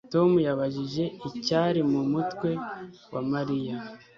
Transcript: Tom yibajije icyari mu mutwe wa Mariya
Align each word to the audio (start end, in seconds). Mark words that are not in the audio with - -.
Tom 0.13 0.29
yibajije 0.43 1.03
icyari 1.37 1.79
mu 1.91 2.01
mutwe 2.11 2.49
wa 3.13 3.21
Mariya 3.31 3.75